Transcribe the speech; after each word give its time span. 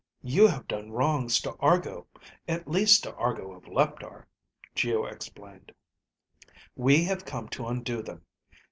"You 0.23 0.47
have 0.47 0.67
done 0.67 0.89
wrongs 0.89 1.39
to 1.41 1.53
Argo 1.59 2.07
at 2.47 2.67
least 2.67 3.03
to 3.03 3.13
Argo 3.17 3.51
of 3.51 3.65
Leptar," 3.67 4.25
Geo 4.73 5.05
explained. 5.05 5.71
"We 6.75 7.03
have 7.03 7.23
come 7.23 7.47
to 7.49 7.67
undo 7.67 8.01
them. 8.01 8.25